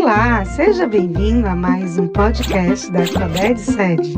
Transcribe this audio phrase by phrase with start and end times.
[0.00, 4.14] Olá, seja bem-vindo a mais um podcast da Alfabete Sede.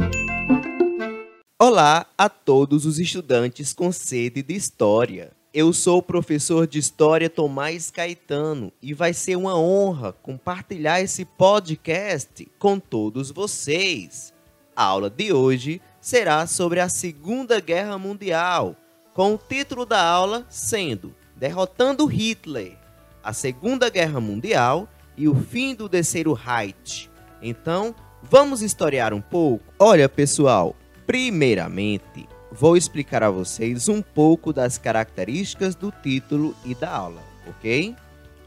[1.59, 5.33] Olá a todos os estudantes com sede de História.
[5.55, 11.25] Eu sou o professor de História Tomás Caetano e vai ser uma honra compartilhar esse
[11.25, 14.35] podcast com todos vocês.
[14.77, 18.77] A aula de hoje será sobre a Segunda Guerra Mundial,
[19.15, 22.77] com o título da aula sendo Derrotando Hitler,
[23.25, 24.87] a Segunda Guerra Mundial
[25.21, 27.11] e o fim do Terceiro Reich.
[27.43, 29.63] Então, vamos historiar um pouco?
[29.79, 30.75] Olha, pessoal,
[31.07, 37.95] primeiramente, vou explicar a vocês um pouco das características do título e da aula, ok?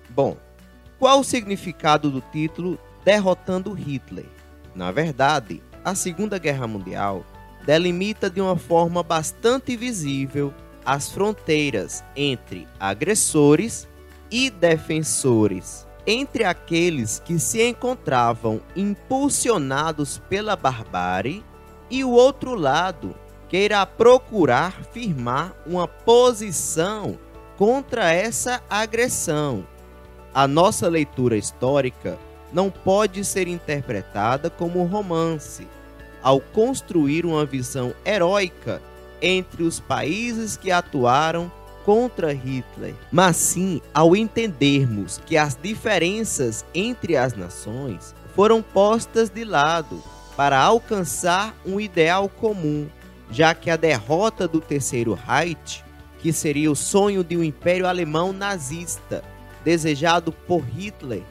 [0.09, 0.35] Bom,
[0.97, 4.25] qual o significado do título Derrotando Hitler?
[4.73, 7.23] Na verdade, a Segunda Guerra Mundial
[7.67, 10.51] delimita de uma forma bastante visível
[10.83, 13.87] as fronteiras entre agressores
[14.31, 21.43] e defensores, entre aqueles que se encontravam impulsionados pela barbárie
[21.89, 23.15] e o outro lado
[23.47, 27.17] que irá procurar firmar uma posição
[27.57, 29.65] contra essa agressão.
[30.33, 32.17] A nossa leitura histórica
[32.51, 35.67] não pode ser interpretada como romance,
[36.21, 38.81] ao construir uma visão heróica
[39.21, 41.51] entre os países que atuaram
[41.85, 49.43] contra Hitler, mas sim ao entendermos que as diferenças entre as nações foram postas de
[49.43, 50.01] lado
[50.35, 52.87] para alcançar um ideal comum,
[53.29, 55.83] já que a derrota do Terceiro Reich,
[56.19, 59.23] que seria o sonho de um império alemão nazista
[59.63, 61.23] desejado por Hitler,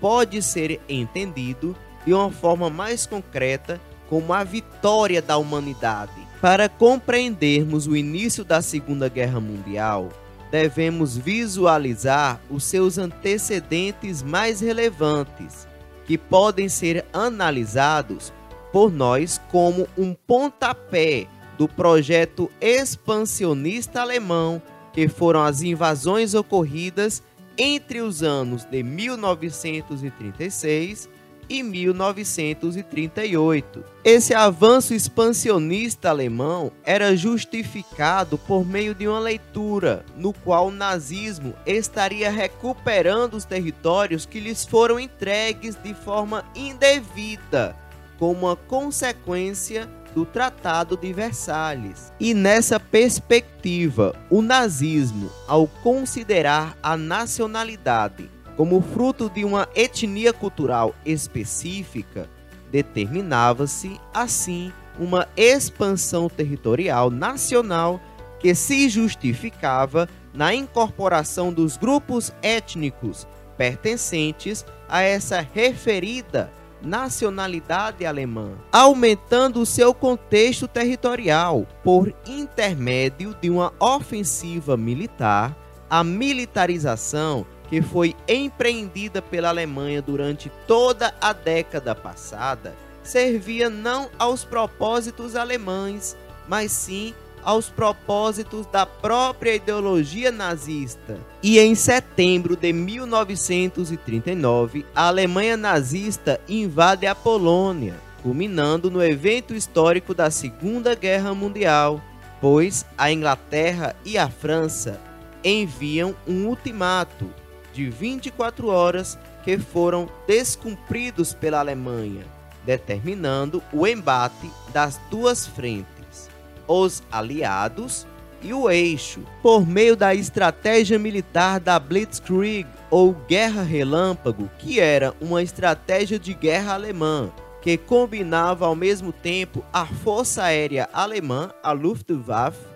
[0.00, 6.21] pode ser entendido de uma forma mais concreta como a vitória da humanidade.
[6.42, 10.08] Para compreendermos o início da Segunda Guerra Mundial,
[10.50, 15.68] devemos visualizar os seus antecedentes mais relevantes,
[16.04, 18.32] que podem ser analisados
[18.72, 24.60] por nós como um pontapé do projeto expansionista alemão,
[24.92, 27.22] que foram as invasões ocorridas
[27.56, 31.08] entre os anos de 1936
[31.48, 33.84] e 1938.
[34.04, 41.54] Esse avanço expansionista alemão era justificado por meio de uma leitura no qual o nazismo
[41.66, 47.76] estaria recuperando os territórios que lhes foram entregues de forma indevida,
[48.18, 52.12] como uma consequência do Tratado de Versalhes.
[52.20, 58.30] E nessa perspectiva, o nazismo, ao considerar a nacionalidade
[58.62, 62.30] como fruto de uma etnia cultural específica,
[62.70, 68.00] determinava-se, assim, uma expansão territorial nacional
[68.38, 76.48] que se justificava na incorporação dos grupos étnicos pertencentes a essa referida
[76.80, 85.52] nacionalidade alemã, aumentando o seu contexto territorial por intermédio de uma ofensiva militar,
[85.90, 94.44] a militarização que foi empreendida pela Alemanha durante toda a década passada, servia não aos
[94.44, 96.14] propósitos alemães,
[96.46, 101.18] mas sim aos propósitos da própria ideologia nazista.
[101.42, 110.12] E em setembro de 1939, a Alemanha nazista invade a Polônia, culminando no evento histórico
[110.12, 112.02] da Segunda Guerra Mundial,
[112.38, 115.00] pois a Inglaterra e a França
[115.42, 117.30] enviam um ultimato
[117.72, 122.24] de 24 horas que foram descumpridos pela Alemanha,
[122.64, 126.30] determinando o embate das duas frentes,
[126.66, 128.06] os aliados
[128.42, 135.14] e o eixo, por meio da estratégia militar da Blitzkrieg ou Guerra Relâmpago, que era
[135.20, 137.30] uma estratégia de guerra alemã
[137.62, 142.66] que combinava ao mesmo tempo a Força Aérea Alemã, a Luftwaffe,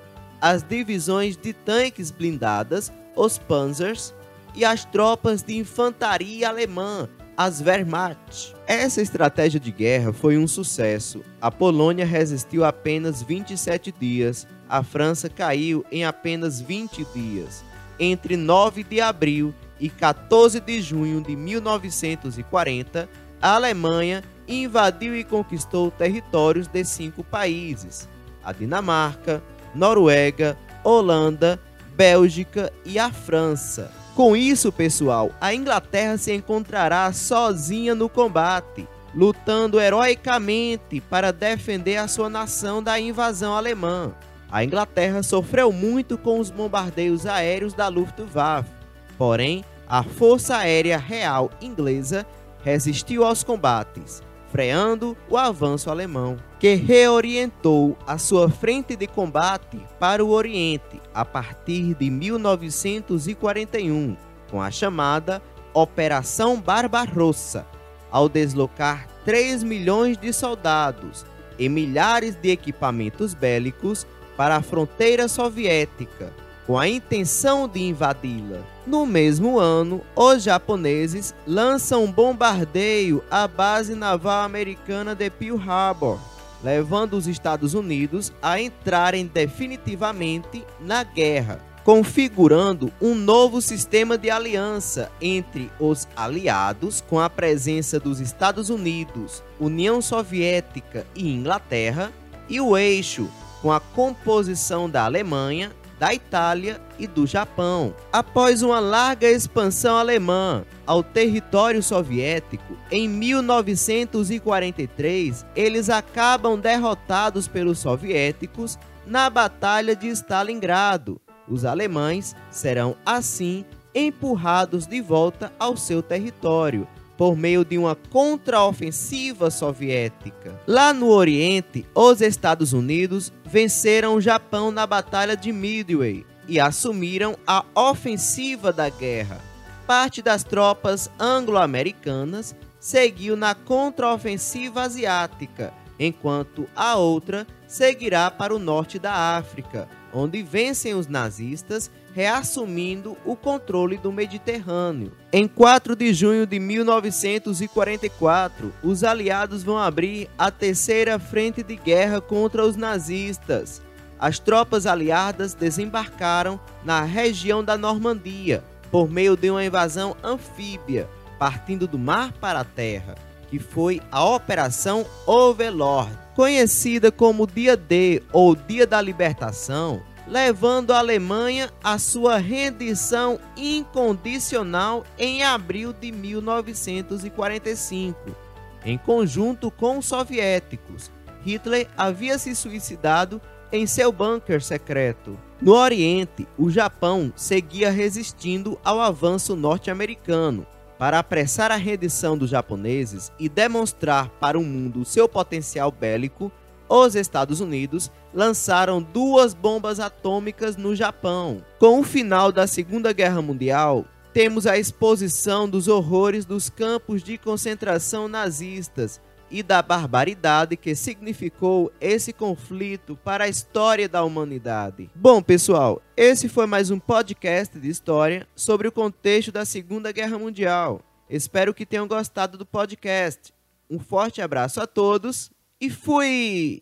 [0.40, 4.14] as divisões de tanques blindadas, os Panzers,
[4.56, 8.54] e as tropas de infantaria alemã, as Wehrmacht.
[8.66, 11.22] Essa estratégia de guerra foi um sucesso.
[11.40, 17.62] A Polônia resistiu apenas 27 dias, a França caiu em apenas 20 dias.
[18.00, 23.08] Entre 9 de abril e 14 de junho de 1940,
[23.40, 28.08] a Alemanha invadiu e conquistou territórios de cinco países:
[28.42, 29.42] a Dinamarca,
[29.74, 31.60] Noruega, Holanda,
[31.94, 34.05] Bélgica e a França.
[34.16, 42.08] Com isso, pessoal, a Inglaterra se encontrará sozinha no combate, lutando heroicamente para defender a
[42.08, 44.14] sua nação da invasão alemã.
[44.50, 48.70] A Inglaterra sofreu muito com os bombardeios aéreos da Luftwaffe,
[49.18, 52.24] porém, a Força Aérea Real Inglesa
[52.64, 60.24] resistiu aos combates, freando o avanço alemão, que reorientou a sua frente de combate para
[60.24, 64.16] o Oriente a partir de 1941,
[64.50, 65.40] com a chamada
[65.72, 67.66] Operação Barbarossa,
[68.10, 71.24] ao deslocar 3 milhões de soldados
[71.58, 76.30] e milhares de equipamentos bélicos para a fronteira soviética
[76.66, 78.60] com a intenção de invadi-la.
[78.86, 86.20] No mesmo ano, os japoneses lançam um bombardeio à base naval americana de Pearl Harbor,
[86.62, 95.10] levando os Estados Unidos a entrarem definitivamente na guerra, configurando um novo sistema de aliança
[95.20, 102.12] entre os aliados, com a presença dos Estados Unidos, União Soviética e Inglaterra,
[102.48, 103.28] e o eixo
[103.62, 107.94] com a composição da Alemanha, da Itália e do Japão.
[108.12, 118.78] Após uma larga expansão alemã ao território soviético, em 1943, eles acabam derrotados pelos soviéticos
[119.06, 121.18] na Batalha de Stalingrado.
[121.48, 123.64] Os alemães serão assim
[123.94, 130.60] empurrados de volta ao seu território por meio de uma contraofensiva soviética.
[130.66, 137.36] Lá no Oriente, os Estados Unidos venceram o Japão na Batalha de Midway e assumiram
[137.46, 139.40] a ofensiva da guerra.
[139.86, 148.98] Parte das tropas anglo-americanas seguiu na contraofensiva asiática, enquanto a outra seguirá para o norte
[148.98, 155.12] da África, onde vencem os nazistas, reassumindo o controle do Mediterrâneo.
[155.30, 162.18] Em 4 de junho de 1944, os aliados vão abrir a terceira frente de guerra
[162.18, 163.82] contra os nazistas.
[164.18, 171.06] As tropas aliadas desembarcaram na região da Normandia por meio de uma invasão anfíbia,
[171.38, 173.16] partindo do mar para a terra,
[173.50, 180.98] que foi a Operação Overlord conhecida como Dia D ou Dia da Libertação, levando a
[180.98, 188.36] Alemanha à sua rendição incondicional em abril de 1945.
[188.84, 191.10] Em conjunto com os soviéticos,
[191.42, 193.40] Hitler havia se suicidado
[193.72, 195.38] em seu bunker secreto.
[195.60, 200.66] No Oriente, o Japão seguia resistindo ao avanço norte-americano,
[200.98, 206.50] para apressar a rendição dos japoneses e demonstrar para o mundo seu potencial bélico,
[206.88, 211.62] os Estados Unidos lançaram duas bombas atômicas no Japão.
[211.78, 217.38] Com o final da Segunda Guerra Mundial, temos a exposição dos horrores dos campos de
[217.38, 219.20] concentração nazistas
[219.50, 225.10] e da barbaridade que significou esse conflito para a história da humanidade.
[225.14, 230.38] Bom, pessoal, esse foi mais um podcast de história sobre o contexto da Segunda Guerra
[230.38, 231.00] Mundial.
[231.28, 233.52] Espero que tenham gostado do podcast.
[233.90, 235.50] Um forte abraço a todos
[235.80, 236.80] e fui!